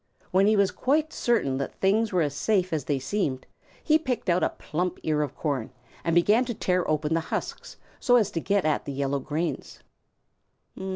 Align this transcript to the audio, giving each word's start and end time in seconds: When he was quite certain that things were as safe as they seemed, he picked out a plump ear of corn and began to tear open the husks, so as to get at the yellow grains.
When 0.31 0.47
he 0.47 0.55
was 0.55 0.71
quite 0.71 1.13
certain 1.13 1.59
that 1.59 1.75
things 1.79 2.11
were 2.11 2.23
as 2.23 2.33
safe 2.33 2.73
as 2.73 2.85
they 2.85 2.97
seemed, 2.97 3.45
he 3.83 3.99
picked 3.99 4.29
out 4.31 4.41
a 4.41 4.49
plump 4.49 4.97
ear 5.03 5.21
of 5.21 5.35
corn 5.35 5.69
and 6.03 6.15
began 6.15 6.43
to 6.45 6.55
tear 6.55 6.89
open 6.89 7.13
the 7.13 7.19
husks, 7.29 7.77
so 7.99 8.15
as 8.15 8.31
to 8.31 8.39
get 8.39 8.65
at 8.65 8.85
the 8.85 8.93
yellow 8.93 9.19
grains. 9.19 9.81